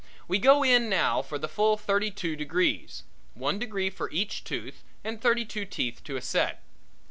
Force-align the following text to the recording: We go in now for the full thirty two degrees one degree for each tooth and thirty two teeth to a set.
We 0.27 0.39
go 0.39 0.63
in 0.63 0.89
now 0.89 1.21
for 1.21 1.37
the 1.37 1.47
full 1.47 1.77
thirty 1.77 2.09
two 2.09 2.35
degrees 2.35 3.03
one 3.35 3.59
degree 3.59 3.91
for 3.91 4.09
each 4.09 4.43
tooth 4.43 4.83
and 5.03 5.21
thirty 5.21 5.45
two 5.45 5.63
teeth 5.65 6.03
to 6.05 6.15
a 6.15 6.21
set. 6.23 6.63